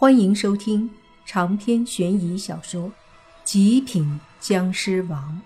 [0.00, 0.88] 欢迎收听
[1.26, 2.90] 长篇悬疑小说
[3.42, 5.42] 《极品僵尸王》，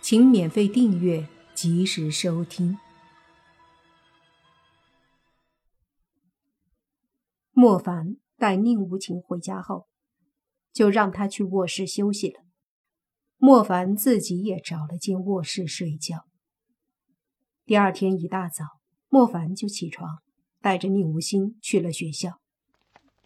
[0.00, 2.78] 请免费订阅，及时收听。
[7.50, 9.86] 莫凡带宁无情回家后，
[10.72, 12.40] 就让他去卧室休息了。
[13.36, 16.24] 莫凡自己也找了间卧室睡觉。
[17.66, 18.64] 第二天一大早，
[19.10, 20.22] 莫凡就起床，
[20.62, 22.40] 带着宁无心去了学校。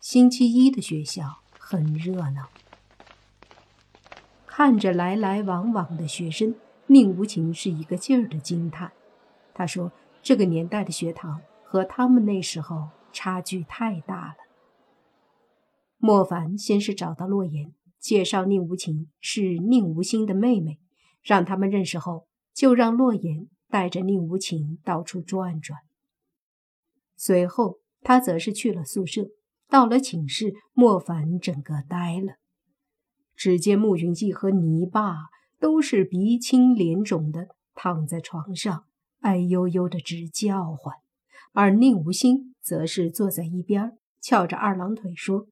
[0.00, 2.48] 星期一的学校很热闹，
[4.46, 6.54] 看着来来往往的学生，
[6.86, 8.92] 宁无情是一个劲儿的惊叹。
[9.52, 9.90] 他说
[10.22, 14.36] ：“这个年代的学堂和他们那时候差距太大了。”
[15.98, 20.78] 莫凡先是找到洛言，介绍宁无情是宁无心的妹妹，
[21.22, 25.80] 让他们认识后，就让洛言带着宁无情到处转转。
[27.16, 29.30] 随后，他则是去了宿舍。
[29.68, 32.34] 到了寝室，莫凡整个呆了。
[33.34, 35.26] 只见穆云逸和泥巴
[35.60, 38.84] 都是鼻青脸肿的躺在床上，
[39.20, 40.94] 哎呦呦的直叫唤，
[41.52, 45.48] 而宁无心则是坐在一边，翘着二郎腿说：“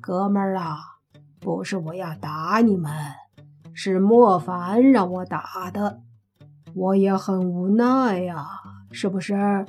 [0.00, 0.78] 哥们儿啊，
[1.40, 2.90] 不是我要打你们，
[3.74, 6.00] 是莫凡让我打的，
[6.74, 8.46] 我也很无奈呀，
[8.92, 9.66] 是不是？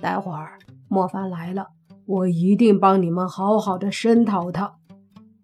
[0.00, 1.72] 待会儿莫凡来了。”
[2.10, 4.74] 我一定帮你们好好的声讨他，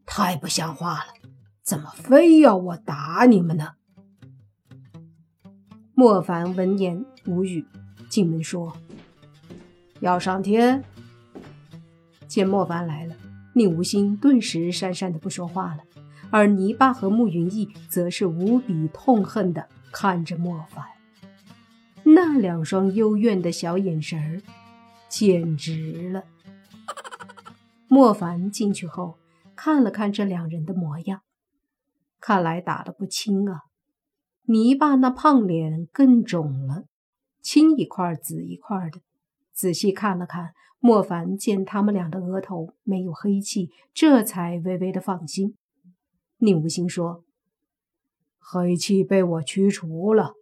[0.05, 1.15] 太不像话了！
[1.63, 3.75] 怎么非要我打你们呢？
[5.95, 7.65] 莫凡闻言无语，
[8.09, 8.77] 进门说
[10.01, 10.83] ：“要上天。”
[12.27, 13.15] 见莫凡来了，
[13.55, 15.85] 宁无心顿时讪讪的不说话了，
[16.31, 20.85] 而泥巴和慕云逸则是无比痛恨的看着莫凡，
[22.03, 24.43] 那两双幽怨的小眼神儿，
[25.09, 26.25] 简直了。
[27.89, 29.19] 莫凡进去后，
[29.55, 31.23] 看了看这两人的模样，
[32.21, 33.63] 看来打得不轻啊！
[34.43, 36.85] 泥巴那胖脸更肿了，
[37.41, 39.01] 青一块紫一块的。
[39.53, 45.57] 仔细看了看，莫凡见他们俩的额头没有黑气，这才微微的放心。
[46.39, 47.25] 宁无心说
[48.39, 50.35] ：“黑气被我驱除了。”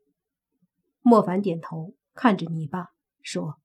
[1.02, 2.88] 莫凡点头，看着泥巴
[3.22, 3.56] 说：“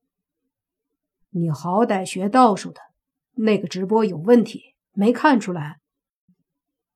[1.31, 2.81] 你好歹学道术的。”
[3.35, 5.79] 那个直播有问题，没看出来。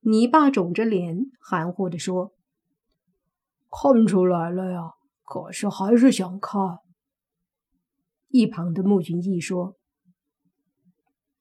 [0.00, 2.34] 泥巴肿着脸，含糊地说
[3.70, 4.92] ：“看出来了呀，
[5.24, 6.78] 可是还是想看。”
[8.28, 9.76] 一旁的穆俊逸说：“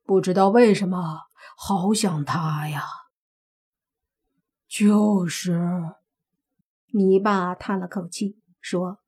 [0.04, 1.24] 不知道为什么，
[1.58, 2.84] 好想他呀。”
[4.70, 5.60] 就是，
[6.94, 9.00] 泥巴叹了口气说：“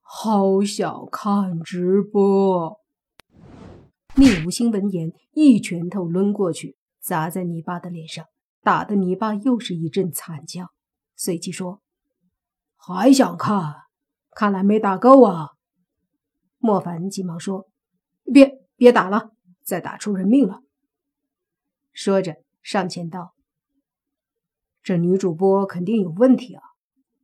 [0.00, 2.79] 好想看直播。”
[4.20, 8.26] 宁无心闻言，一拳头抡过去，砸在泥巴的脸上，
[8.60, 10.66] 打得泥巴又是一阵惨叫。
[11.16, 11.80] 随即说
[12.76, 13.76] ：“还想看？
[14.32, 15.52] 看来没打够啊！”
[16.60, 17.70] 莫凡急忙说
[18.30, 19.30] ：“别别打了，
[19.62, 20.60] 再打出人命了。”
[21.94, 23.34] 说着上前道
[24.84, 26.62] ：“这女主播肯定有问题啊，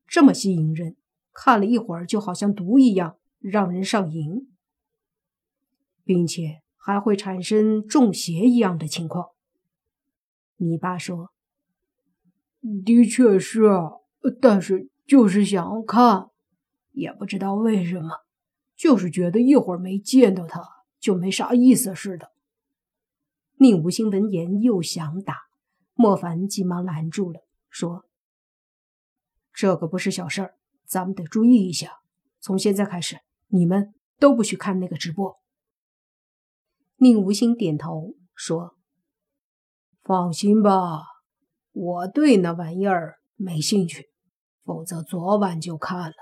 [0.06, 0.96] 这么吸引人，
[1.34, 4.50] 看了一会儿就好像毒一样，让人上瘾，
[6.02, 9.30] 并且……”还会产生中邪一样的情况。
[10.54, 11.32] 你爸说
[12.86, 13.68] ：“的确是，
[14.40, 16.30] 但是就是想看，
[16.92, 18.20] 也不知道为什么，
[18.76, 20.62] 就是觉得一会儿没见到他
[21.00, 22.30] 就没啥意思似的。”
[23.58, 25.48] 宁无心闻言又想打，
[25.94, 28.04] 莫凡急忙拦住了，说
[29.52, 30.54] ：“这可不是小事儿，
[30.84, 31.98] 咱们得注意一下。
[32.38, 33.18] 从现在开始，
[33.48, 35.36] 你们都不许看那个直播。”
[36.98, 38.74] 宁无心点头说
[40.02, 41.02] ：“放心吧，
[41.72, 44.08] 我对那玩意儿没兴趣，
[44.64, 46.14] 否则昨晚就看了。”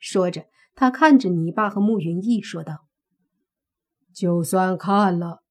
[0.00, 2.86] 说着，他看着泥巴和慕云逸说道
[4.14, 5.42] ：“就算看了，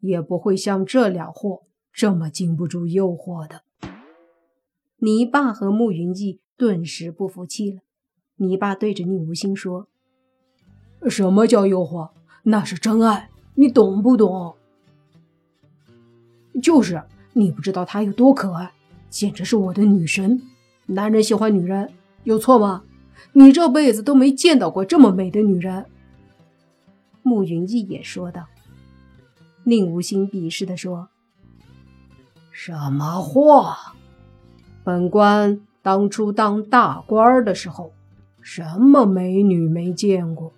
[0.00, 1.62] 也不会像这俩货
[1.92, 3.62] 这么经不住诱惑的。”
[5.00, 7.80] 泥巴和慕云逸顿时不服气了。
[8.36, 9.88] 泥巴对着宁无心说
[11.08, 12.12] ：“什么叫诱惑？
[12.44, 14.54] 那是真爱。”你懂不懂？
[16.62, 18.70] 就是你不知道她有多可爱，
[19.10, 20.40] 简直是我的女神。
[20.86, 21.90] 男人喜欢女人
[22.24, 22.84] 有错吗？
[23.32, 25.86] 你这辈子都没见到过这么美的女人。
[27.22, 28.46] 慕云逸也说道。
[29.64, 31.08] 宁无心鄙视的说
[32.52, 33.94] ：“什么话？
[34.84, 37.90] 本官当初当大官的时候，
[38.40, 40.52] 什么美女没见过？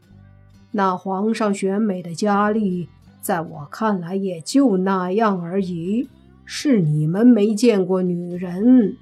[0.70, 2.88] 那皇上选美的佳丽，
[3.20, 6.09] 在我看来也就那样而已。
[6.44, 8.97] 是你们没见过女人。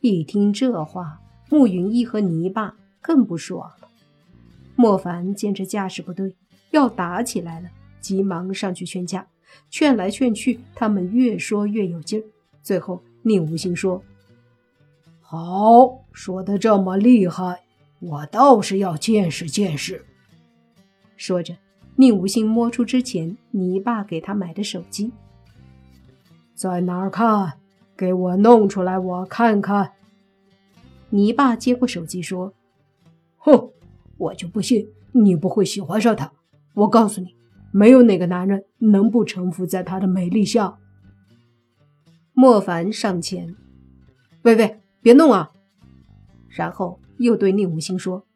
[0.00, 1.20] 一听这话，
[1.50, 3.88] 慕云逸和泥巴更不爽了。
[4.74, 6.36] 莫凡见这架势不对，
[6.70, 7.70] 要打起来了，
[8.00, 9.26] 急忙上去劝架。
[9.70, 12.24] 劝来劝去，他们越说越有劲儿。
[12.62, 14.02] 最后，宁无心说
[15.22, 17.60] ：“好，说的这么厉害，
[18.08, 20.04] 我倒是要见识见识。”
[21.16, 21.56] 说着，
[21.96, 25.12] 宁无心摸出之前泥巴给他买的手机。
[26.54, 27.54] 在哪儿看？
[27.96, 29.92] 给我弄出来，我看看。
[31.08, 32.52] 泥巴接过手机说
[33.38, 33.70] ：“哼，
[34.18, 36.30] 我就不信你不会喜欢上她。
[36.74, 37.34] 我告诉你，
[37.72, 40.76] 没有哪个男人能不臣服在她的美丽下。”
[42.34, 43.56] 莫凡上前
[44.42, 45.50] ：“喂喂，别弄啊！”
[46.50, 48.26] 然后又对宁无心说：“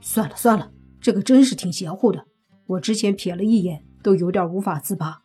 [0.00, 0.70] 算了算了，
[1.00, 2.26] 这个真是挺邪乎的。
[2.66, 5.22] 我之前瞥了一眼，都有点无法自拔。”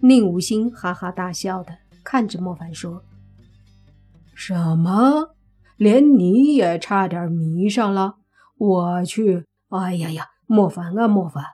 [0.00, 3.02] 宁无心哈哈大笑的看着莫凡说
[4.34, 5.34] ：“什么？
[5.76, 8.16] 连你也差点迷上了？
[8.56, 9.44] 我去！
[9.68, 11.44] 哎呀呀，莫凡啊莫凡，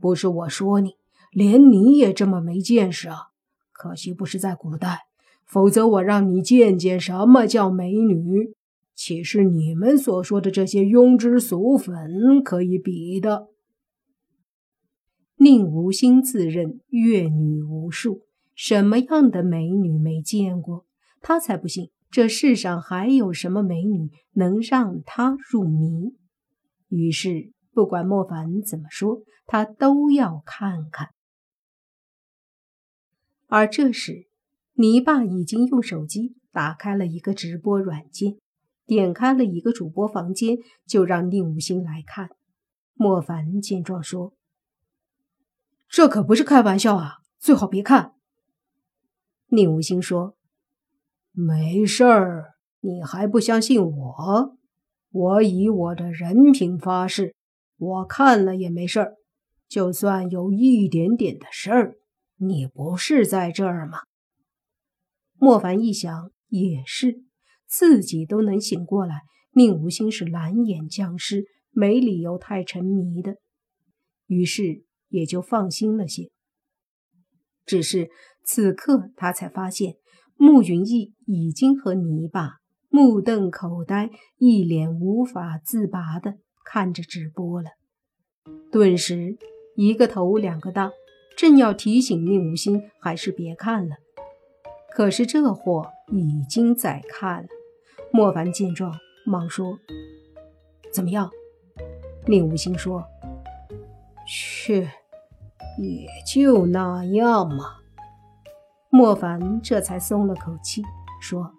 [0.00, 0.96] 不是我说你，
[1.30, 3.28] 连你也这么没见识啊！
[3.72, 5.02] 可惜不是在古代，
[5.46, 8.54] 否则我让你见见什么叫美女，
[9.04, 13.48] 岂是你们所说的这些庸脂俗粉可以比的？”
[15.34, 18.20] 宁无心自认阅女无数，
[18.54, 20.86] 什么样的美女没见过？
[21.20, 26.14] 他才不信这世上还有什么美女能让他入迷。
[26.86, 31.08] 于是，不管莫凡怎么说，他都要看看。
[33.48, 34.28] 而这时，
[34.74, 38.36] 泥巴已经用手机打开了一个直播软件，
[38.94, 42.28] 点开了一个主播房间，就让宁无心来看。
[42.92, 44.34] 莫凡见状说。
[45.88, 47.20] 这可不是开玩笑啊！
[47.38, 48.12] 最好别看。
[49.46, 50.36] 宁无心说
[51.32, 54.58] ：“没事儿，你还不相信我？
[55.10, 57.34] 我以我的人品发誓，
[57.78, 59.14] 我看了也没事儿。
[59.68, 61.96] 就算有一点点的事儿，
[62.36, 64.00] 你不是在这儿吗？”
[65.36, 67.24] 莫凡一想，也是，
[67.76, 69.22] 自己都能醒过来，
[69.52, 73.36] 宁无心是蓝眼僵尸，没理由太沉迷的。
[74.26, 74.84] 于是。
[75.12, 76.30] 也就放心了些。
[77.66, 78.08] 只是
[78.42, 79.96] 此刻他才发现，
[80.36, 84.08] 慕云逸已经和泥巴目瞪口呆，
[84.38, 87.72] 一脸无法自拔的看着直播了。
[88.70, 89.36] 顿时
[89.76, 90.90] 一个头两个大，
[91.36, 93.96] 正要提醒宁无心还是别看了，
[94.94, 97.48] 可是这货已经在看了。
[98.12, 98.94] 莫凡见状，
[99.24, 99.78] 忙说
[100.92, 101.30] ：“怎么样？”
[102.28, 103.04] 宁无心说
[104.26, 104.88] ：“去。”
[105.78, 107.78] 也就那样嘛。
[108.90, 110.82] 莫凡这才松了口气，
[111.18, 111.54] 说：“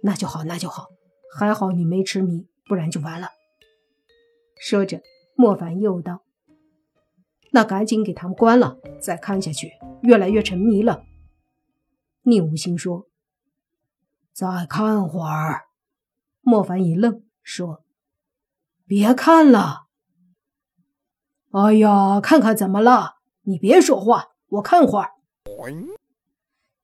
[0.00, 0.86] 那就好，那就好，
[1.36, 3.30] 还好你没痴迷，不然就完了。”
[4.60, 5.00] 说着，
[5.34, 6.22] 莫凡又道
[7.50, 9.72] ：“那赶紧给他们关了，再看下去
[10.02, 11.02] 越来越沉迷了。”
[12.22, 13.08] 宁无心说
[14.36, 15.62] ：“再看会儿。”
[16.44, 17.82] 莫凡一愣，说
[18.86, 19.86] ：“别看了。”
[21.52, 23.14] 哎呀，看看怎么了？
[23.44, 25.12] 你别说话，我看会儿。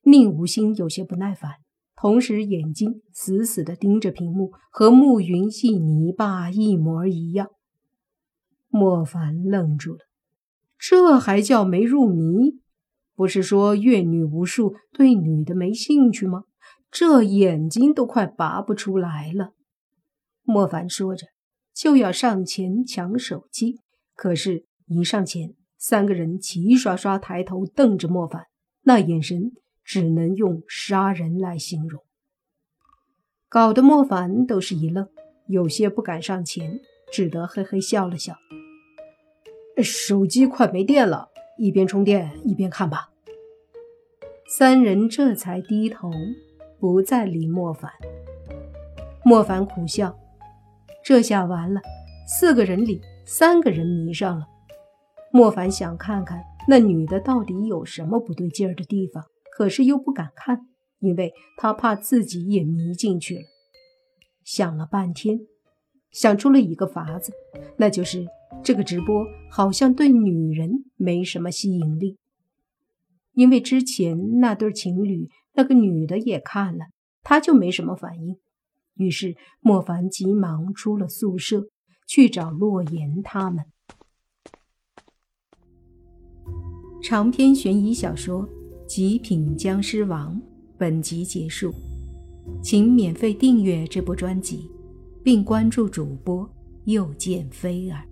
[0.04, 1.56] 宁无心有些不耐烦，
[1.94, 7.50] 同时眼睛死死地盯着屏幕，和暮云系泥巴一模一样。
[8.68, 10.00] 莫凡愣住了，
[10.78, 12.62] 这还叫没入迷？
[13.14, 16.44] 不是说阅女无数，对女的没兴趣吗？
[16.92, 19.54] 这眼睛都快拔不出来了。
[20.42, 21.26] 莫凡说着，
[21.75, 23.80] 就要上前抢手机，
[24.14, 25.54] 可是，一上前。
[25.78, 28.46] 三个人齐刷刷抬头瞪着莫凡，
[28.82, 29.50] 那眼神
[29.82, 32.04] 只能用杀人来形容，
[33.49, 35.08] 搞得莫凡都是一愣，
[35.49, 36.78] 有些不敢上前，
[37.11, 38.37] 只得嘿嘿笑了笑。
[39.82, 43.08] 手机快没电了，一边充电一边看吧。
[44.46, 46.12] 三人这才低头，
[46.82, 47.92] 不再理莫凡。
[49.24, 50.18] 莫凡苦笑，
[51.04, 51.80] 这下完了，
[52.26, 54.46] 四个人里三个人迷上了。
[55.32, 59.22] 莫凡想看看那女的到底有什么不对劲儿的地方，
[59.56, 60.66] 可是又不敢看，
[60.98, 63.42] 因为他怕自己也迷进去了。
[64.42, 65.38] 想了半天，
[66.10, 67.32] 想出了一个法子，
[67.76, 68.26] 那就是
[68.64, 72.18] 这个直播好像对女人没什么吸引力，
[73.34, 76.87] 因为之前那对情侣，那个女的也看了，
[77.23, 78.38] 他就没什么反应。
[78.94, 81.68] 于是莫凡急忙出了宿舍，
[82.06, 83.64] 去找洛言他们。
[87.02, 88.47] 长篇悬疑小说
[88.87, 90.37] 《极品僵尸王》
[90.78, 91.75] 本集结束，
[92.62, 94.71] 请免费订阅这部专辑，
[95.23, 96.49] 并关注主播
[96.85, 98.06] 又见菲儿，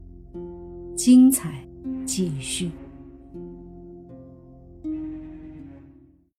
[0.96, 1.64] 精彩
[2.04, 2.70] 继续。